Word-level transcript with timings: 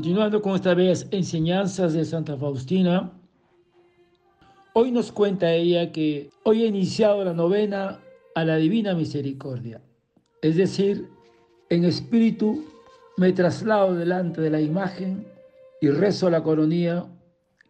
Continuando 0.00 0.40
con 0.40 0.54
esta 0.54 0.72
vez 0.72 1.06
enseñanzas 1.10 1.92
de 1.92 2.06
Santa 2.06 2.34
Faustina, 2.34 3.12
hoy 4.72 4.90
nos 4.92 5.12
cuenta 5.12 5.52
ella 5.52 5.92
que 5.92 6.30
hoy 6.42 6.64
ha 6.64 6.68
iniciado 6.68 7.22
la 7.22 7.34
novena 7.34 8.00
a 8.34 8.44
la 8.46 8.56
Divina 8.56 8.94
Misericordia. 8.94 9.82
Es 10.40 10.56
decir, 10.56 11.06
en 11.68 11.84
espíritu 11.84 12.64
me 13.18 13.34
traslado 13.34 13.94
delante 13.94 14.40
de 14.40 14.48
la 14.48 14.62
imagen 14.62 15.26
y 15.82 15.90
rezo 15.90 16.30
la 16.30 16.42
coronía 16.42 17.04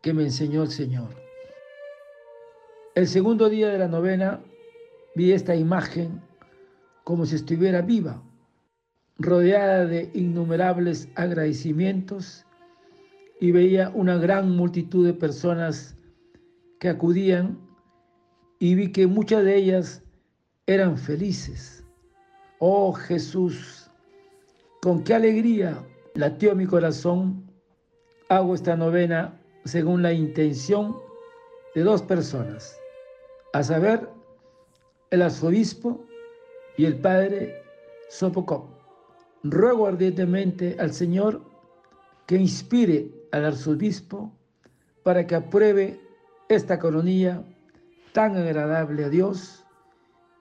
que 0.01 0.15
me 0.15 0.23
enseñó 0.23 0.63
el 0.63 0.71
Señor. 0.71 1.09
El 2.95 3.09
segundo 3.09 3.49
día 3.49 3.71
de 3.71 3.79
la 3.79 3.89
novena 3.89 4.39
vi 5.17 5.33
esta 5.33 5.57
imagen 5.57 6.23
como 7.03 7.27
si 7.27 7.35
estuviera 7.35 7.83
viva 7.83 8.23
rodeada 9.21 9.85
de 9.85 10.11
innumerables 10.15 11.09
agradecimientos 11.15 12.47
y 13.39 13.53
veía 13.53 13.91
una 13.95 14.17
gran 14.17 14.57
multitud 14.57 15.07
de 15.07 15.13
personas 15.13 15.95
que 16.79 16.89
acudían 16.89 17.59
y 18.59 18.75
vi 18.75 18.93
que 18.93 19.07
muchas 19.07 19.45
de 19.45 19.57
ellas 19.57 20.03
eran 20.67 20.97
felices. 20.97 21.85
Oh 22.61 22.93
Jesús, 22.93 23.91
con 24.81 25.05
qué 25.05 25.15
alegría 25.15 25.85
latió 26.15 26.55
mi 26.55 26.67
corazón. 26.67 27.47
Hago 28.31 28.55
esta 28.55 28.77
novena 28.77 29.39
según 29.65 30.03
la 30.03 30.13
intención 30.13 30.97
de 31.75 31.83
dos 31.83 32.03
personas, 32.03 32.79
a 33.53 33.63
saber, 33.63 34.09
el 35.11 35.23
arzobispo 35.23 36.07
y 36.77 36.85
el 36.85 36.97
padre 36.99 37.63
Sopocop 38.09 38.80
ruego 39.43 39.87
ardientemente 39.87 40.77
al 40.79 40.93
Señor 40.93 41.43
que 42.27 42.37
inspire 42.37 43.11
al 43.33 43.45
arzobispo 43.45 44.33
para 45.03 45.27
que 45.27 45.35
apruebe 45.35 46.01
esta 46.49 46.79
coronilla 46.79 47.45
tan 48.13 48.37
agradable 48.37 49.05
a 49.05 49.09
Dios 49.09 49.65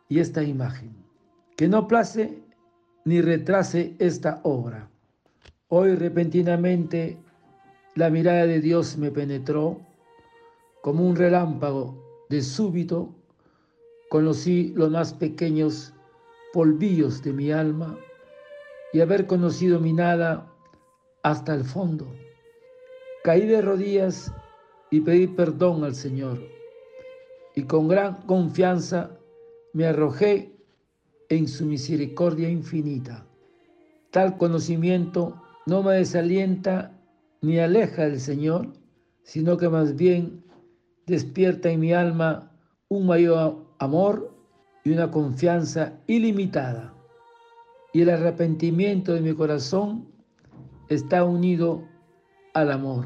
y 0.08 0.20
esta 0.20 0.44
imagen, 0.44 0.92
que 1.55 1.67
no 1.67 1.88
place 1.88 2.42
ni 3.05 3.22
retrase 3.22 3.95
esta 4.00 4.42
obra. 4.44 4.89
Hoy 5.67 5.95
repentinamente 5.95 7.17
la 7.95 8.09
mirada 8.09 8.45
de 8.45 8.59
Dios 8.59 8.97
me 8.97 9.11
penetró 9.11 9.80
como 10.81 11.05
un 11.08 11.16
relámpago 11.16 12.25
de 12.30 12.42
súbito, 12.42 13.16
conocí 14.09 14.73
los 14.75 14.89
más 14.89 15.14
pequeños 15.14 15.94
polvillos 16.53 17.22
de 17.23 17.33
mi 17.33 17.52
alma 17.52 17.97
y 18.93 19.01
haber 19.01 19.27
conocido 19.27 19.79
mi 19.79 19.93
nada 19.93 20.51
hasta 21.23 21.53
el 21.53 21.63
fondo. 21.63 22.07
Caí 23.23 23.45
de 23.45 23.61
rodillas 23.61 24.33
y 24.91 25.01
pedí 25.01 25.27
perdón 25.27 25.83
al 25.83 25.95
Señor 25.95 26.39
y 27.55 27.64
con 27.64 27.87
gran 27.87 28.21
confianza 28.23 29.11
me 29.73 29.86
arrojé 29.86 30.55
en 31.30 31.47
su 31.47 31.65
misericordia 31.65 32.49
infinita. 32.49 33.25
Tal 34.11 34.37
conocimiento 34.37 35.41
no 35.65 35.83
me 35.83 35.95
desalienta 35.95 36.97
ni 37.41 37.59
aleja 37.59 38.03
del 38.03 38.19
Señor, 38.19 38.73
sino 39.23 39.58
que 39.58 39.69
más 39.69 39.95
bien 39.95 40.43
despierta 41.05 41.69
en 41.69 41.80
mi 41.81 41.93
alma 41.93 42.52
un 42.87 43.05
mayor 43.05 43.67
amor 43.77 44.33
y 44.83 44.91
una 44.91 45.11
confianza 45.11 45.99
ilimitada 46.08 46.98
y 47.94 48.02
el 48.02 48.10
arrepentimiento 48.10 49.14
de 49.14 49.22
mi 49.22 49.33
corazón 49.33 50.08
está 50.89 51.23
unido 51.23 51.83
al 52.54 52.72
amor. 52.72 53.05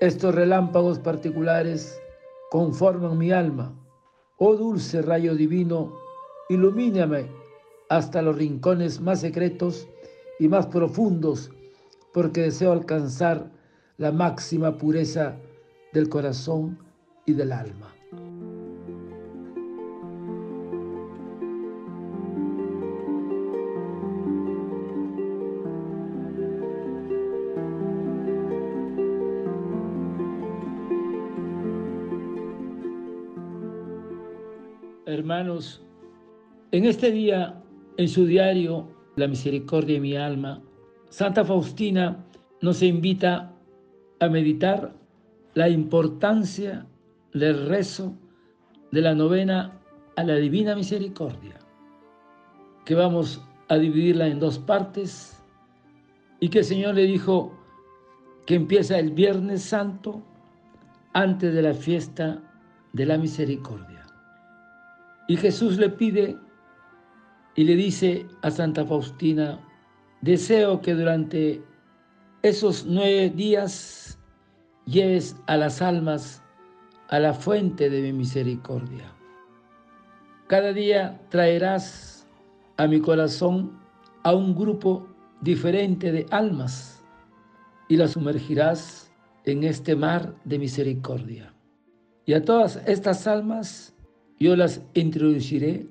Estos 0.00 0.34
relámpagos 0.34 0.98
particulares 0.98 2.00
conforman 2.50 3.18
mi 3.18 3.30
alma. 3.30 3.74
Oh 4.38 4.54
dulce 4.56 5.02
rayo 5.02 5.34
divino, 5.34 5.92
ilumíname 6.48 7.26
hasta 7.88 8.22
los 8.22 8.36
rincones 8.36 9.00
más 9.00 9.20
secretos 9.20 9.88
y 10.38 10.48
más 10.48 10.66
profundos, 10.66 11.50
porque 12.12 12.42
deseo 12.42 12.72
alcanzar 12.72 13.50
la 13.96 14.12
máxima 14.12 14.76
pureza 14.78 15.36
del 15.92 16.08
corazón 16.08 16.78
y 17.26 17.32
del 17.32 17.52
alma. 17.52 17.97
Hermanos, 35.28 35.82
en 36.72 36.86
este 36.86 37.12
día, 37.12 37.62
en 37.98 38.08
su 38.08 38.24
diario, 38.24 38.88
La 39.16 39.28
Misericordia 39.28 39.96
de 39.96 40.00
mi 40.00 40.16
alma, 40.16 40.62
Santa 41.10 41.44
Faustina 41.44 42.24
nos 42.62 42.82
invita 42.82 43.52
a 44.20 44.28
meditar 44.30 44.94
la 45.52 45.68
importancia 45.68 46.86
del 47.34 47.66
rezo 47.66 48.14
de 48.90 49.02
la 49.02 49.14
novena 49.14 49.78
a 50.16 50.24
la 50.24 50.36
Divina 50.36 50.74
Misericordia, 50.74 51.58
que 52.86 52.94
vamos 52.94 53.44
a 53.68 53.76
dividirla 53.76 54.28
en 54.28 54.40
dos 54.40 54.58
partes 54.58 55.44
y 56.40 56.48
que 56.48 56.60
el 56.60 56.64
Señor 56.64 56.94
le 56.94 57.02
dijo 57.02 57.52
que 58.46 58.54
empieza 58.54 58.98
el 58.98 59.10
Viernes 59.10 59.62
Santo 59.62 60.22
antes 61.12 61.52
de 61.52 61.60
la 61.60 61.74
fiesta 61.74 62.40
de 62.94 63.04
la 63.04 63.18
Misericordia. 63.18 63.97
Y 65.28 65.36
Jesús 65.36 65.76
le 65.76 65.90
pide 65.90 66.36
y 67.54 67.64
le 67.64 67.76
dice 67.76 68.26
a 68.40 68.50
Santa 68.50 68.84
Faustina, 68.86 69.60
deseo 70.22 70.80
que 70.80 70.94
durante 70.94 71.62
esos 72.42 72.86
nueve 72.86 73.28
días 73.30 74.18
lleves 74.86 75.36
a 75.46 75.58
las 75.58 75.82
almas 75.82 76.42
a 77.08 77.18
la 77.18 77.34
fuente 77.34 77.90
de 77.90 78.00
mi 78.00 78.12
misericordia. 78.14 79.12
Cada 80.46 80.72
día 80.72 81.20
traerás 81.28 82.26
a 82.78 82.86
mi 82.86 82.98
corazón 83.00 83.78
a 84.22 84.34
un 84.34 84.54
grupo 84.54 85.06
diferente 85.42 86.10
de 86.10 86.24
almas 86.30 87.04
y 87.88 87.96
las 87.96 88.12
sumergirás 88.12 89.12
en 89.44 89.64
este 89.64 89.94
mar 89.94 90.34
de 90.44 90.58
misericordia. 90.58 91.52
Y 92.24 92.32
a 92.32 92.42
todas 92.42 92.76
estas 92.86 93.26
almas 93.26 93.94
yo 94.38 94.56
las 94.56 94.82
introduciré 94.94 95.86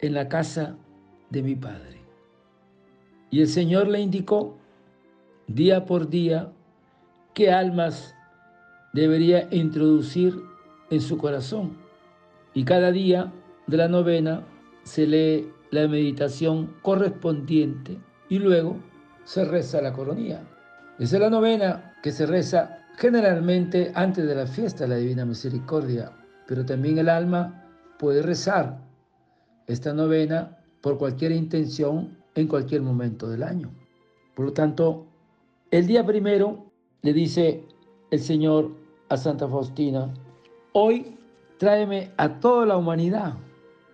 en 0.00 0.14
la 0.14 0.28
casa 0.28 0.76
de 1.30 1.42
mi 1.42 1.54
Padre. 1.54 2.00
Y 3.30 3.40
el 3.40 3.48
Señor 3.48 3.88
le 3.88 4.00
indicó 4.00 4.56
día 5.46 5.84
por 5.84 6.08
día 6.08 6.52
qué 7.34 7.50
almas 7.50 8.14
debería 8.92 9.48
introducir 9.50 10.40
en 10.90 11.00
su 11.00 11.18
corazón. 11.18 11.76
Y 12.54 12.64
cada 12.64 12.90
día 12.92 13.32
de 13.66 13.76
la 13.76 13.88
novena 13.88 14.42
se 14.84 15.06
lee 15.06 15.50
la 15.70 15.88
meditación 15.88 16.74
correspondiente 16.82 17.98
y 18.28 18.38
luego 18.38 18.76
se 19.24 19.44
reza 19.44 19.82
la 19.82 19.92
coronía. 19.92 20.42
Esa 20.98 21.16
es 21.16 21.22
la 21.22 21.30
novena 21.30 21.94
que 22.02 22.12
se 22.12 22.24
reza 22.24 22.78
generalmente 22.96 23.92
antes 23.94 24.26
de 24.26 24.34
la 24.34 24.46
fiesta 24.46 24.84
de 24.84 24.90
la 24.90 24.96
Divina 24.96 25.26
Misericordia, 25.26 26.12
pero 26.46 26.64
también 26.64 26.98
el 26.98 27.08
alma 27.08 27.65
puede 27.98 28.22
rezar 28.22 28.78
esta 29.66 29.92
novena 29.92 30.58
por 30.80 30.98
cualquier 30.98 31.32
intención 31.32 32.16
en 32.34 32.46
cualquier 32.46 32.82
momento 32.82 33.28
del 33.28 33.42
año. 33.42 33.70
Por 34.34 34.46
lo 34.46 34.52
tanto, 34.52 35.06
el 35.70 35.86
día 35.86 36.04
primero 36.04 36.66
le 37.02 37.12
dice 37.12 37.64
el 38.10 38.20
Señor 38.20 38.70
a 39.08 39.16
Santa 39.16 39.48
Faustina, 39.48 40.12
hoy 40.72 41.16
tráeme 41.58 42.12
a 42.16 42.38
toda 42.40 42.66
la 42.66 42.76
humanidad 42.76 43.34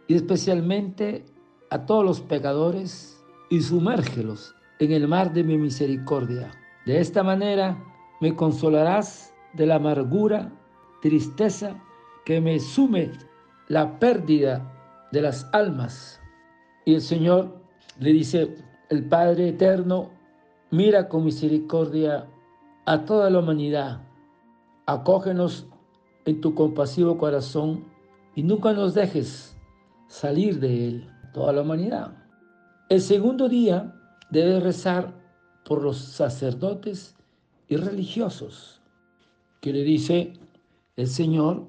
y 0.09 0.15
especialmente 0.15 1.25
a 1.71 1.87
todos 1.87 2.05
los 2.05 2.21
pecadores 2.21 3.23
y 3.51 3.61
sumérgelos 3.61 4.55
en 4.79 4.93
el 4.93 5.07
mar 5.09 5.33
de 5.33 5.45
mi 5.45 5.57
misericordia. 5.57 6.51
De 6.87 6.99
esta 6.99 7.23
manera 7.23 7.83
me 8.21 8.35
consolarás 8.35 9.33
de 9.55 9.67
la 9.67 9.77
amargura, 9.77 10.53
tristeza 11.01 11.81
que 12.25 12.41
me 12.41 12.59
sume 12.59 13.13
la 13.73 13.99
pérdida 13.99 14.71
de 15.13 15.23
las 15.23 15.49
almas. 15.53 16.21
Y 16.85 16.93
el 16.93 17.01
Señor 17.01 17.57
le 17.99 18.13
dice, 18.13 18.55
el 18.91 19.09
Padre 19.09 19.49
Eterno, 19.49 20.11
mira 20.71 21.09
con 21.09 21.25
misericordia 21.25 22.29
a 22.85 23.07
toda 23.07 23.31
la 23.31 23.39
humanidad, 23.39 24.03
acógenos 24.85 25.69
en 26.27 26.43
tu 26.43 26.55
compasivo 26.55 27.17
corazón 27.17 27.87
y 28.35 28.43
nunca 28.43 28.75
nos 28.75 28.93
dejes 28.93 29.57
salir 30.07 30.61
de 30.61 30.89
él, 30.89 31.11
toda 31.33 31.55
la 31.55 31.63
humanidad. 31.63 32.15
El 32.91 33.01
segundo 33.01 33.49
día 33.49 33.95
debe 34.29 34.61
rezar 34.61 35.15
por 35.65 35.83
los 35.83 35.97
sacerdotes 35.97 37.17
y 37.69 37.77
religiosos. 37.77 38.83
Que 39.63 39.73
le 39.73 39.83
dice 39.83 40.35
el 40.97 41.07
Señor, 41.07 41.69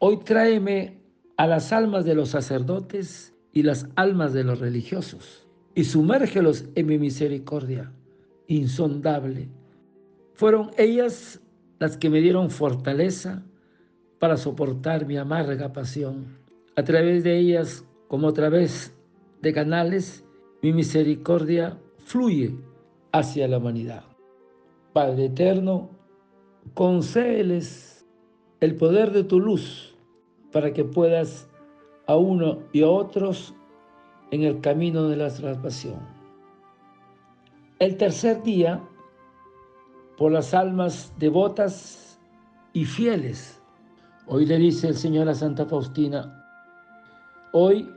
hoy 0.00 0.16
tráeme 0.24 0.99
a 1.40 1.46
las 1.46 1.72
almas 1.72 2.04
de 2.04 2.14
los 2.14 2.28
sacerdotes 2.28 3.34
y 3.54 3.62
las 3.62 3.88
almas 3.96 4.34
de 4.34 4.44
los 4.44 4.60
religiosos, 4.60 5.48
y 5.74 5.84
sumérgelos 5.84 6.66
en 6.74 6.84
mi 6.84 6.98
misericordia 6.98 7.94
insondable. 8.46 9.48
Fueron 10.34 10.70
ellas 10.76 11.40
las 11.78 11.96
que 11.96 12.10
me 12.10 12.20
dieron 12.20 12.50
fortaleza 12.50 13.42
para 14.18 14.36
soportar 14.36 15.06
mi 15.06 15.16
amarga 15.16 15.72
pasión. 15.72 16.26
A 16.76 16.84
través 16.84 17.24
de 17.24 17.38
ellas, 17.38 17.86
como 18.06 18.28
a 18.28 18.34
través 18.34 18.94
de 19.40 19.54
canales, 19.54 20.26
mi 20.60 20.74
misericordia 20.74 21.78
fluye 22.04 22.54
hacia 23.12 23.48
la 23.48 23.56
humanidad. 23.56 24.04
Padre 24.92 25.24
eterno, 25.24 25.88
concédeles 26.74 28.06
el 28.60 28.76
poder 28.76 29.12
de 29.12 29.24
tu 29.24 29.40
luz 29.40 29.89
para 30.52 30.72
que 30.72 30.84
puedas 30.84 31.48
a 32.06 32.16
uno 32.16 32.58
y 32.72 32.82
a 32.82 32.88
otros 32.88 33.54
en 34.30 34.42
el 34.42 34.60
camino 34.60 35.08
de 35.08 35.16
la 35.16 35.30
salvación. 35.30 36.00
El 37.78 37.96
tercer 37.96 38.42
día, 38.42 38.82
por 40.16 40.32
las 40.32 40.52
almas 40.54 41.12
devotas 41.18 42.20
y 42.72 42.84
fieles, 42.84 43.60
hoy 44.26 44.46
le 44.46 44.58
dice 44.58 44.88
el 44.88 44.96
Señor 44.96 45.28
a 45.28 45.34
Santa 45.34 45.66
Faustina, 45.66 46.44
hoy 47.52 47.88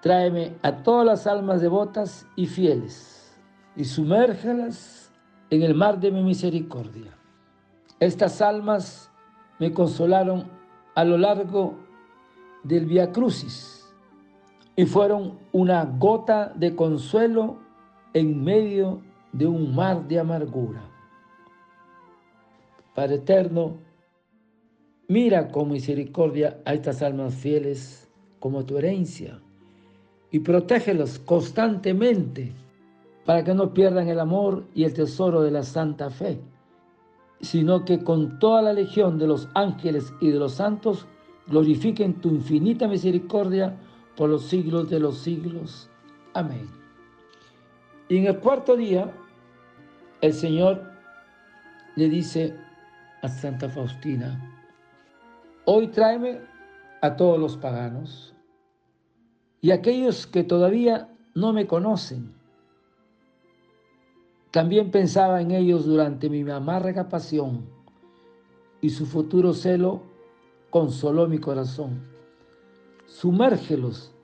tráeme 0.00 0.56
a 0.62 0.82
todas 0.82 1.04
las 1.04 1.26
almas 1.26 1.60
devotas 1.60 2.26
y 2.36 2.46
fieles 2.46 3.38
y 3.76 3.84
sumérgelas 3.84 5.12
en 5.50 5.62
el 5.62 5.74
mar 5.74 6.00
de 6.00 6.10
mi 6.10 6.22
misericordia. 6.22 7.16
Estas 8.00 8.40
almas 8.40 9.10
me 9.58 9.72
consolaron 9.72 10.44
a 10.94 11.04
lo 11.04 11.18
largo 11.18 11.87
del 12.62 12.86
Via 12.86 13.12
Crucis 13.12 13.78
y 14.76 14.86
fueron 14.86 15.38
una 15.52 15.84
gota 15.84 16.52
de 16.54 16.76
consuelo 16.76 17.58
en 18.14 18.44
medio 18.44 19.02
de 19.32 19.46
un 19.46 19.74
mar 19.74 20.06
de 20.06 20.20
amargura. 20.20 20.82
Padre 22.94 23.16
eterno, 23.16 23.76
mira 25.08 25.48
con 25.48 25.70
misericordia 25.70 26.60
a 26.64 26.74
estas 26.74 27.02
almas 27.02 27.34
fieles 27.34 28.08
como 28.38 28.64
tu 28.64 28.78
herencia 28.78 29.40
y 30.30 30.40
protégelos 30.40 31.18
constantemente 31.18 32.52
para 33.24 33.44
que 33.44 33.54
no 33.54 33.74
pierdan 33.74 34.08
el 34.08 34.20
amor 34.20 34.64
y 34.74 34.84
el 34.84 34.94
tesoro 34.94 35.42
de 35.42 35.50
la 35.50 35.62
santa 35.62 36.10
fe, 36.10 36.40
sino 37.40 37.84
que 37.84 38.02
con 38.02 38.38
toda 38.38 38.62
la 38.62 38.72
legión 38.72 39.18
de 39.18 39.26
los 39.26 39.48
ángeles 39.54 40.12
y 40.20 40.30
de 40.30 40.38
los 40.38 40.52
santos 40.52 41.06
glorifiquen 41.48 42.14
tu 42.20 42.28
infinita 42.30 42.86
misericordia 42.86 43.76
por 44.16 44.28
los 44.28 44.44
siglos 44.44 44.90
de 44.90 45.00
los 45.00 45.18
siglos. 45.18 45.88
Amén. 46.34 46.68
Y 48.08 48.18
en 48.18 48.26
el 48.26 48.38
cuarto 48.38 48.76
día, 48.76 49.12
el 50.20 50.32
Señor 50.32 50.82
le 51.96 52.08
dice 52.08 52.56
a 53.22 53.28
Santa 53.28 53.68
Faustina, 53.68 54.62
hoy 55.64 55.88
tráeme 55.88 56.40
a 57.02 57.16
todos 57.16 57.38
los 57.38 57.56
paganos 57.56 58.34
y 59.60 59.70
aquellos 59.70 60.26
que 60.26 60.44
todavía 60.44 61.08
no 61.34 61.52
me 61.52 61.66
conocen. 61.66 62.34
También 64.50 64.90
pensaba 64.90 65.40
en 65.40 65.50
ellos 65.50 65.84
durante 65.84 66.30
mi 66.30 66.48
amarga 66.50 67.08
pasión 67.08 67.66
y 68.80 68.90
su 68.90 69.06
futuro 69.06 69.52
celo 69.52 70.07
consoló 70.70 71.26
mi 71.26 71.38
corazón. 71.38 72.06
Sumérgelos 73.06 74.14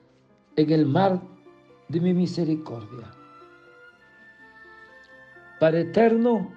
en 0.57 0.71
el 0.71 0.87
mar 0.87 1.21
de 1.89 2.01
mi 2.01 2.15
misericordia. 2.15 3.11
Para 5.61 5.81
eterno, 5.81 6.53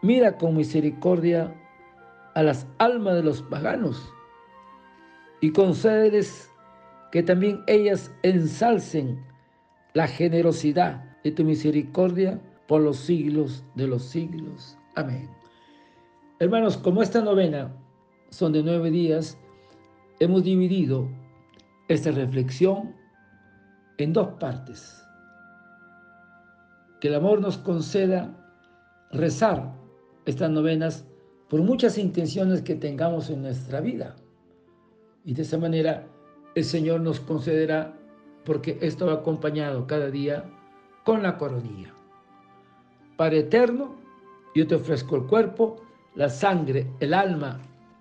mira 0.00 0.38
con 0.38 0.56
misericordia 0.56 1.54
a 2.34 2.42
las 2.42 2.66
almas 2.78 3.14
de 3.14 3.22
los 3.22 3.42
paganos 3.42 4.12
y 5.40 5.52
concédeles 5.52 6.50
que 7.10 7.22
también 7.22 7.62
ellas 7.66 8.10
ensalcen 8.22 9.22
la 9.92 10.06
generosidad 10.06 11.04
de 11.22 11.32
tu 11.32 11.44
misericordia 11.44 12.40
por 12.66 12.80
los 12.80 12.96
siglos 12.96 13.64
de 13.74 13.86
los 13.86 14.02
siglos. 14.02 14.78
Amén. 14.94 15.28
Hermanos, 16.38 16.78
como 16.78 17.02
esta 17.02 17.20
novena 17.20 17.70
son 18.32 18.52
de 18.52 18.62
nueve 18.62 18.90
días, 18.90 19.38
hemos 20.18 20.42
dividido 20.42 21.06
esta 21.88 22.10
reflexión 22.10 22.96
en 23.98 24.14
dos 24.14 24.28
partes. 24.40 25.04
Que 27.00 27.08
el 27.08 27.16
amor 27.16 27.42
nos 27.42 27.58
conceda 27.58 28.34
rezar 29.10 29.74
estas 30.24 30.50
novenas 30.50 31.04
por 31.50 31.60
muchas 31.60 31.98
intenciones 31.98 32.62
que 32.62 32.74
tengamos 32.74 33.28
en 33.28 33.42
nuestra 33.42 33.82
vida. 33.82 34.16
Y 35.26 35.34
de 35.34 35.42
esa 35.42 35.58
manera 35.58 36.06
el 36.54 36.64
Señor 36.64 37.02
nos 37.02 37.20
concederá, 37.20 37.94
porque 38.46 38.78
esto 38.80 39.06
va 39.06 39.14
acompañado 39.14 39.86
cada 39.86 40.10
día 40.10 40.44
con 41.04 41.22
la 41.22 41.36
coronilla. 41.36 41.92
Padre 43.18 43.40
eterno, 43.40 43.94
yo 44.54 44.66
te 44.66 44.76
ofrezco 44.76 45.16
el 45.16 45.26
cuerpo, 45.26 45.76
la 46.14 46.30
sangre, 46.30 46.86
el 47.00 47.12
alma 47.12 47.60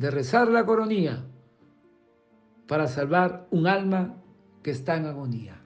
de 0.00 0.10
rezar 0.10 0.48
la 0.48 0.64
coronía 0.64 1.22
para 2.66 2.86
salvar 2.86 3.46
un 3.50 3.66
alma 3.66 4.14
que 4.62 4.70
está 4.70 4.96
en 4.96 5.04
agonía. 5.04 5.60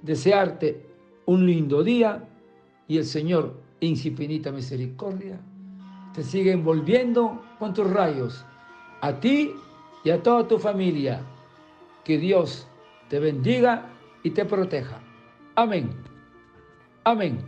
Desearte 0.00 0.86
un 1.26 1.44
lindo 1.44 1.82
día 1.82 2.26
y 2.86 2.96
el 2.96 3.04
Señor, 3.04 3.60
en 3.82 3.98
su 3.98 4.08
infinita 4.08 4.50
misericordia, 4.50 5.38
te 6.14 6.22
sigue 6.22 6.52
envolviendo 6.52 7.42
con 7.58 7.74
tus 7.74 7.90
rayos, 7.90 8.46
a 9.02 9.20
ti 9.20 9.52
y 10.04 10.08
a 10.08 10.22
toda 10.22 10.48
tu 10.48 10.58
familia. 10.58 11.20
Que 12.04 12.16
Dios 12.16 12.66
te 13.10 13.18
bendiga 13.18 13.90
y 14.22 14.30
te 14.30 14.46
proteja. 14.46 15.00
Amén. 15.54 15.90
Amén. 17.04 17.38